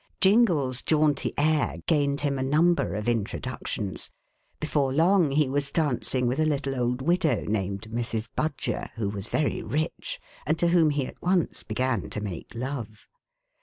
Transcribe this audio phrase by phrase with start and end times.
[0.19, 4.09] Jingle's jaunty air gained him a number of introductions.
[4.59, 8.27] Before long he was dancing with a little old widow named Mrs.
[8.35, 13.05] Budger, who was very rich, and to whom he at once began to make love.